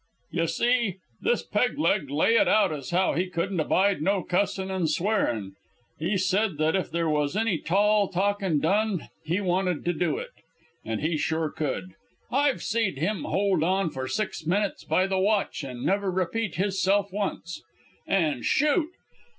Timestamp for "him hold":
12.97-13.61